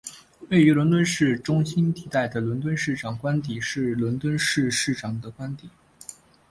[0.49, 5.69] 位于伦敦市的中心地带的伦敦市长官邸是伦敦市市长的官邸。